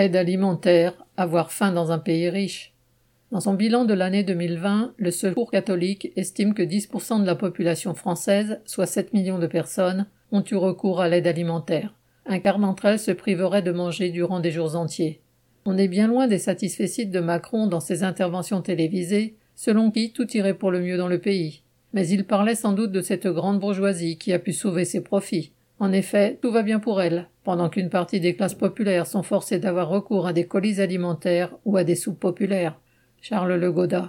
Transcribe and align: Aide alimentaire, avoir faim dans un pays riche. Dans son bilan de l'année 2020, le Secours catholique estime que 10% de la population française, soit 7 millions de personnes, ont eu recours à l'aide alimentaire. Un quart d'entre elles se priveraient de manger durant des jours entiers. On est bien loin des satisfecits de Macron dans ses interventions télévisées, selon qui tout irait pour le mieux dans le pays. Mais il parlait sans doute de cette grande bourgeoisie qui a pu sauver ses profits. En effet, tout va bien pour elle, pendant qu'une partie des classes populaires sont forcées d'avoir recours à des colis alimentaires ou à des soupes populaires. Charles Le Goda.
Aide 0.00 0.16
alimentaire, 0.16 0.94
avoir 1.18 1.52
faim 1.52 1.72
dans 1.72 1.92
un 1.92 1.98
pays 1.98 2.30
riche. 2.30 2.72
Dans 3.32 3.40
son 3.40 3.52
bilan 3.52 3.84
de 3.84 3.92
l'année 3.92 4.22
2020, 4.22 4.94
le 4.96 5.10
Secours 5.10 5.50
catholique 5.50 6.10
estime 6.16 6.54
que 6.54 6.62
10% 6.62 7.20
de 7.20 7.26
la 7.26 7.34
population 7.34 7.92
française, 7.92 8.60
soit 8.64 8.86
7 8.86 9.12
millions 9.12 9.38
de 9.38 9.46
personnes, 9.46 10.06
ont 10.32 10.42
eu 10.50 10.54
recours 10.56 11.02
à 11.02 11.08
l'aide 11.10 11.26
alimentaire. 11.26 11.92
Un 12.24 12.38
quart 12.38 12.58
d'entre 12.58 12.86
elles 12.86 12.98
se 12.98 13.10
priveraient 13.10 13.60
de 13.60 13.72
manger 13.72 14.08
durant 14.08 14.40
des 14.40 14.50
jours 14.50 14.74
entiers. 14.74 15.20
On 15.66 15.76
est 15.76 15.86
bien 15.86 16.08
loin 16.08 16.28
des 16.28 16.38
satisfecits 16.38 17.04
de 17.04 17.20
Macron 17.20 17.66
dans 17.66 17.80
ses 17.80 18.02
interventions 18.02 18.62
télévisées, 18.62 19.34
selon 19.54 19.90
qui 19.90 20.12
tout 20.12 20.34
irait 20.34 20.54
pour 20.54 20.70
le 20.70 20.80
mieux 20.80 20.96
dans 20.96 21.08
le 21.08 21.18
pays. 21.18 21.60
Mais 21.92 22.08
il 22.08 22.24
parlait 22.24 22.54
sans 22.54 22.72
doute 22.72 22.92
de 22.92 23.02
cette 23.02 23.26
grande 23.26 23.60
bourgeoisie 23.60 24.16
qui 24.16 24.32
a 24.32 24.38
pu 24.38 24.54
sauver 24.54 24.86
ses 24.86 25.02
profits. 25.02 25.52
En 25.78 25.92
effet, 25.92 26.38
tout 26.40 26.52
va 26.52 26.62
bien 26.62 26.80
pour 26.80 27.02
elle, 27.02 27.28
pendant 27.44 27.68
qu'une 27.68 27.90
partie 27.90 28.20
des 28.20 28.34
classes 28.34 28.54
populaires 28.54 29.06
sont 29.06 29.22
forcées 29.22 29.58
d'avoir 29.58 29.88
recours 29.88 30.26
à 30.26 30.32
des 30.32 30.46
colis 30.46 30.80
alimentaires 30.80 31.56
ou 31.64 31.76
à 31.76 31.84
des 31.84 31.96
soupes 31.96 32.20
populaires. 32.20 32.78
Charles 33.20 33.54
Le 33.54 33.70
Goda. 33.70 34.08